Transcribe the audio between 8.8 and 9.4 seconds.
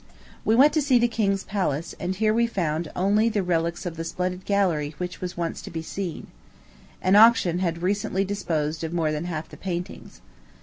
of more than